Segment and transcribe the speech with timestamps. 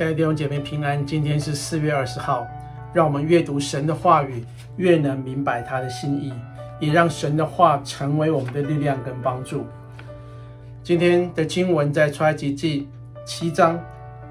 [0.00, 2.46] 亲爱的弟兄姐妹平安，今天是四月二十号，
[2.94, 4.42] 让我们阅读神的话语，
[4.78, 6.32] 越能明白他的心意，
[6.80, 9.66] 也让神的话成为我们的力量跟帮助。
[10.82, 12.88] 今天的经文在出埃及记
[13.26, 13.78] 七章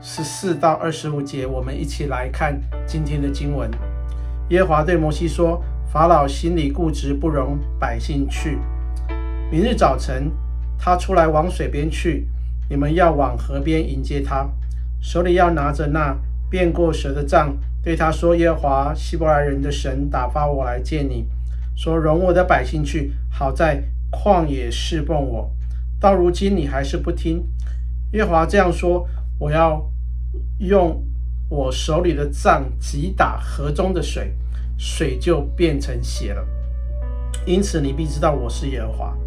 [0.01, 3.69] 十四到二十五节，我们一起来看今天的经文。
[4.49, 5.63] 耶和华对摩西说
[5.93, 8.57] ：“法老心里固执，不容百姓去。
[9.51, 10.31] 明日早晨，
[10.79, 12.27] 他出来往水边去，
[12.67, 14.49] 你们要往河边迎接他，
[15.01, 16.17] 手里要拿着那
[16.49, 21.25] 变过蛇的杖，对他说：耶和华希伯来人的神打发我来见你，
[21.75, 25.51] 说容我的百姓去，好在旷野侍奉我。
[25.99, 27.43] 到如今你还是不听。
[28.13, 29.89] 耶和华这样说：我要
[30.59, 31.03] 用
[31.49, 34.35] 我手里的杖击打河中的水，
[34.77, 36.45] 水就变成血了。
[37.45, 39.17] 因此你必知道我是耶和华。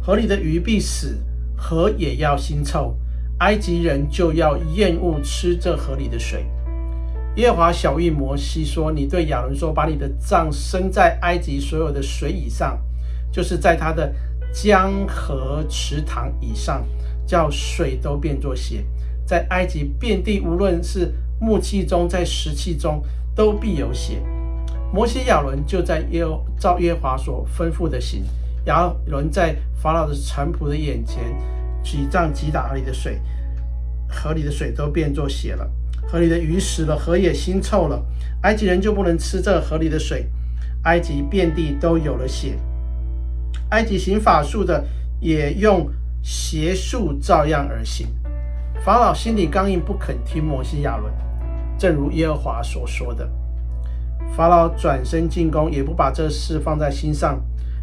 [0.00, 1.18] 河里的鱼必死，
[1.56, 2.96] 河也要腥臭，
[3.38, 6.46] 埃及人就要厌恶吃这河里的水。
[7.36, 12.78] 耶和华晓諭摩西说：“你对亚伦说，把你的杖伸在埃及所有的水以上，
[13.32, 14.14] 就是在他的
[14.52, 16.86] 江河池塘以上，
[17.26, 18.84] 叫水都变作血。
[19.26, 23.02] 在埃及遍地，无论是木器中，在石器中，
[23.34, 24.22] 都必有血。”
[24.94, 26.24] 摩西、亚伦就在耶
[26.56, 28.22] 照耶和华所吩咐的行。
[28.66, 31.36] 亚伦在法老的臣仆的眼前
[31.84, 33.20] 举杖击打河里的水，
[34.08, 35.70] 河里的水都变作血了。
[36.08, 38.04] 河里的鱼死了，河也腥臭了。
[38.42, 40.26] 埃及人就不能吃这河里的水。
[40.84, 42.58] 埃及遍地都有了血。
[43.70, 44.84] 埃及行法术的
[45.20, 45.90] 也用
[46.22, 48.08] 邪术照样而行。
[48.84, 51.12] 法老心里刚硬，不肯听摩西、亚伦，
[51.78, 53.26] 正如耶和华所说的。
[54.36, 57.42] 法老转身进宫，也不把这事放在心上。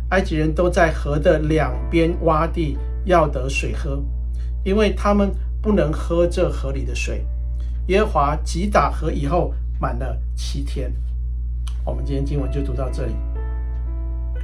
[0.10, 4.02] 埃及人都在河的两边洼地，要得水喝，
[4.64, 5.32] 因为他们
[5.62, 7.26] 不能喝这河里的水。
[7.88, 10.94] 耶和华击打河以后，满了七天。
[11.84, 13.14] 我们今天经文就读到这里。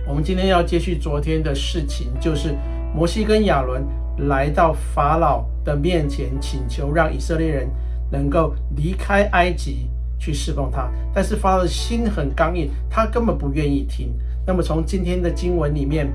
[0.07, 2.55] 我们今天要接续昨天的事情，就是
[2.95, 3.85] 摩西跟亚伦
[4.27, 7.69] 来到法老的面前，请求让以色列人
[8.11, 10.89] 能够离开埃及去侍奉他。
[11.13, 14.13] 但是法老的心很刚硬，他根本不愿意听。
[14.45, 16.11] 那么从今天的经文里面，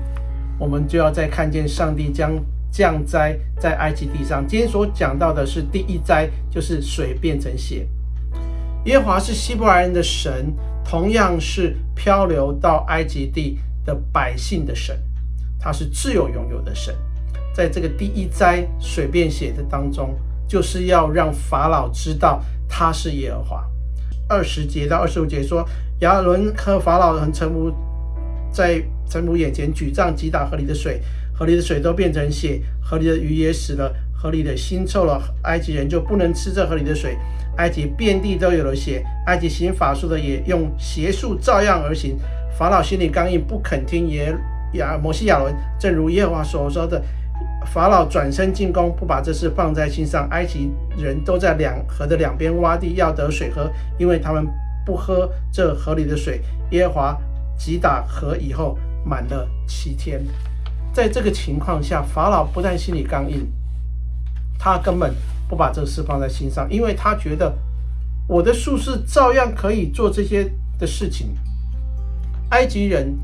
[0.59, 2.31] 我们就要再看见上帝将
[2.71, 4.45] 降灾在埃及地上。
[4.47, 7.87] 今天所讲到的是第一灾，就是水变成血。
[8.85, 10.53] 耶和华是希伯来人的神，
[10.83, 14.97] 同样是漂流到埃及地的百姓的神，
[15.59, 16.95] 他是自有永有的神。
[17.53, 23.65] 在这个第一灾水变血的当中，就是要让法老知道他是耶和华。
[24.27, 25.67] 二十节到二十五节说，
[25.99, 27.73] 亚伦和法老和臣仆。
[28.51, 28.79] 在
[29.13, 30.99] 神仆眼前举杖击打河里的水，
[31.31, 35.21] 河里的水都变成血，河里的鱼也死了，河里的腥臭了。
[35.43, 37.15] 埃及人就不能吃这河里的水，
[37.57, 39.05] 埃及遍地都有了血。
[39.27, 42.17] 埃及行法术的也用邪术照样而行。
[42.57, 44.35] 法老心里刚硬，不肯听耶
[44.73, 46.99] 亚摩西亚伦，正如耶和华所说的。
[47.67, 50.27] 法老转身进宫，不把这事放在心上。
[50.31, 54.47] 埃及人都在两河的两边挖地要得水喝，因为他们
[54.83, 56.41] 不喝这河里的水。
[56.71, 57.17] 耶和华。
[57.55, 60.21] 击打河以后满了七天，
[60.93, 63.47] 在这个情况下，法老不但心里刚硬，
[64.57, 65.13] 他根本
[65.49, 67.53] 不把这事放在心上，因为他觉得
[68.27, 70.49] 我的术士照样可以做这些
[70.79, 71.35] 的事情。
[72.49, 73.17] 埃及人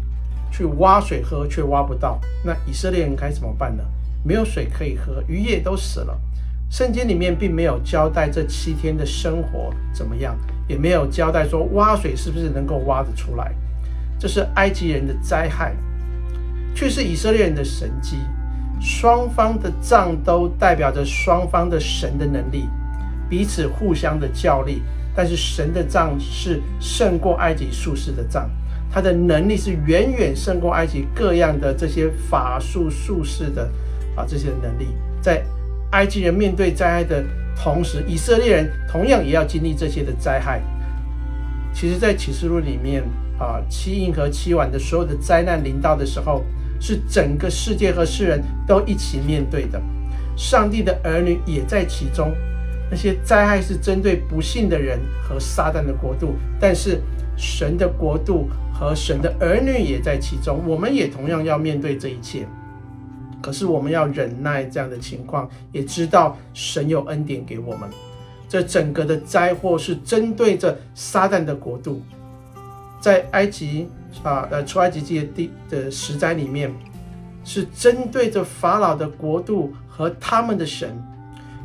[0.52, 3.84] 去挖水喝却挖不到，那以色列人该怎么办呢？
[4.24, 6.20] 没有水可以喝，鱼也都死了。
[6.70, 13.54] 圣经里面并没有交代这七天的生活怎么样，也没有交代说挖水是不是能够挖得出来。
[14.20, 15.74] 这是埃及人的灾害，
[16.76, 18.18] 却是以色列人的神迹。
[18.82, 22.68] 双方的杖都代表着双方的神的能力，
[23.30, 24.82] 彼此互相的较力。
[25.16, 28.50] 但是神的杖是胜过埃及术士的杖，
[28.92, 33.70] 他的能力是远远胜过埃及各样的这些法术术士的
[34.16, 34.88] 啊这些能力。
[35.22, 35.44] 在
[35.92, 37.24] 埃及人面对灾害的
[37.56, 40.62] 同时，以色列人同样也要经历这些的灾害。
[41.74, 43.04] 其实，在启示录里面。
[43.40, 46.44] 啊，七印和七碗的所有的灾难临到的时候，
[46.80, 49.82] 是整个世界和世人都一起面对的。
[50.36, 52.34] 上帝的儿女也在其中。
[52.92, 57.00] 那些灾害是针对不信的人和撒旦的国度，但是
[57.38, 60.62] 神的国度和神的儿女也在其中。
[60.68, 62.48] 我们也同样要面对这一切。
[63.42, 67.88] 可是我们要忍耐这样的情况，也知道神有恩典给我们。
[68.50, 72.02] 这整个的灾祸是针对着撒旦的国度。
[73.00, 73.90] 在埃及
[74.24, 76.74] 啊，呃，出埃及记的第的十灾里面，
[77.44, 81.02] 是针对着法老的国度和他们的神。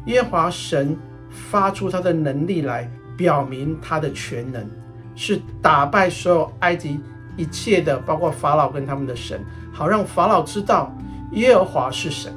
[0.07, 0.97] 耶和华神
[1.31, 4.69] 发出他的能力来，表明他的全能，
[5.17, 7.01] 是打败所有埃及
[7.37, 9.41] 一切的，包括法老跟他们的神，
[9.73, 10.95] 好让法老知道
[11.33, 12.33] 耶和华是神。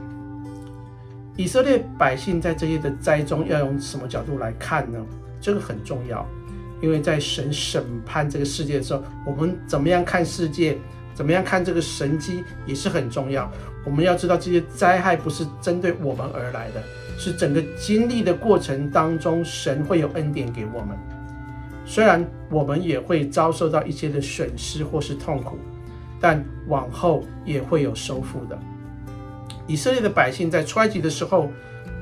[1.36, 4.98] 以色列百姓在这些的灾中要用什么角度来看呢？
[5.40, 6.26] 这个很重要，
[6.82, 10.78] 因为在神审判这个世界的时候，我们怎么样看世界，
[11.14, 13.52] 怎么样看这个神迹也是很重要。
[13.86, 16.84] 我们要知道这些灾害不是针对我们而来的，
[17.18, 20.98] 是整个经历的过程当中，神会有恩典给我们。
[21.86, 25.58] 虽然我们也会遭受到一些的损失或是痛苦，
[26.20, 28.60] 但往后也会有收复的。
[29.66, 31.50] 以色列的百姓在出埃及的时候，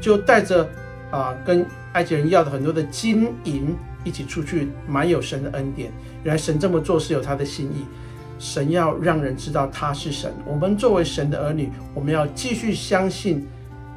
[0.02, 0.68] 就带着
[1.12, 3.76] 啊、跟埃及人要的很多的金银
[4.06, 5.92] 一起出去，蛮有神的恩典。
[6.24, 7.84] 原来神这么做是有他的心意，
[8.40, 10.32] 神要让人知道他是神。
[10.46, 13.46] 我们作为神的儿女，我们要继续相信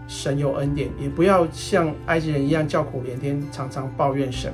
[0.08, 4.52] 神有恩典，也不要像埃及人一样叫苦连天，常常抱怨神。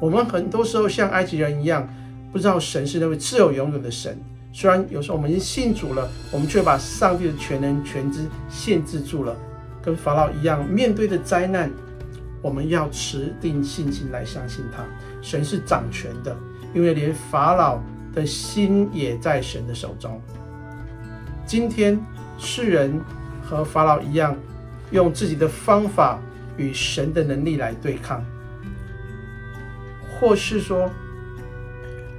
[0.00, 1.88] 我们很多时候像埃及人一样，
[2.30, 4.16] 不知道神是那位自有永有的神。
[4.52, 9.36] 虽然有时候我们已经信主了，我们却把上帝的全能全知限制住了，
[9.82, 11.70] 跟法老一样，面对的灾难，
[12.44, 14.84] 我们要持定信心来相信他。
[15.22, 16.36] 神是掌权的，
[16.74, 17.80] 因为连法老
[18.12, 20.20] 的心也在神的手中。
[21.46, 21.98] 今天
[22.36, 23.00] 世人
[23.42, 24.36] 和法老一样，
[24.90, 26.20] 用自己的方法
[26.58, 28.22] 与神的能力来对抗，
[30.20, 30.90] 或是说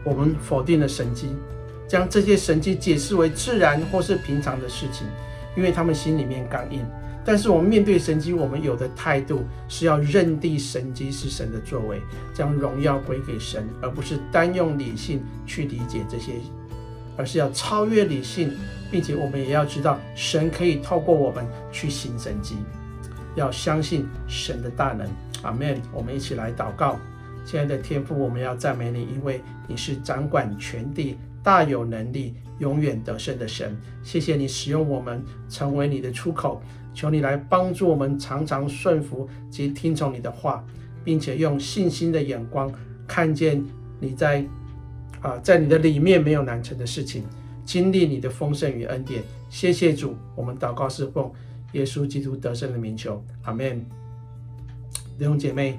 [0.03, 1.35] 我们否定了神迹。
[1.87, 5.05] 将这些神迹解释为自然或是平常的事情，
[5.55, 6.83] 因为他们心里面刚硬。
[7.25, 11.99] 但是我们面对神迹，我们有的态度是要认定神迹是神的作为，
[12.35, 16.33] 将荣耀归给神，而不是单用理性去理解这些，
[17.17, 18.51] 而是要超越理性，
[18.91, 22.57] 并且我们也要知道神可以透过我们去行神迹，
[23.35, 25.09] 要相信神的大能。
[25.41, 25.81] 阿门。
[25.91, 26.99] 我们一起来祷告，
[27.43, 31.17] 亲爱的天父，我们要赞美你，因为你是掌管全地。
[31.43, 36.59] 大有能力、永远得胜的神，谢谢你使用我们成为你的出口，
[36.95, 40.65] 求你来帮助我们常常顺服及听从你的话，
[41.03, 42.73] 并且用信心的眼光
[43.05, 43.63] 看见
[43.99, 44.43] 你在
[45.21, 47.23] 啊，在你的里面没有难成的事情，
[47.63, 49.21] 经历你的丰盛与恩典。
[49.49, 51.31] 谢谢主，我们祷告是奉
[51.73, 53.85] 耶稣基督得胜的名求，阿门。
[55.17, 55.77] 弟兄姐妹，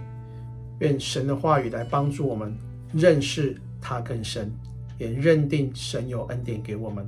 [0.79, 2.57] 愿神的话语来帮助我们
[2.93, 4.53] 认识他更深。
[4.99, 7.07] 也认定神有恩典给我们，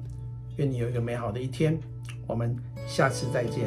[0.57, 1.79] 愿你有一个美好的一天，
[2.29, 2.55] 我们
[2.87, 3.67] 下次再见。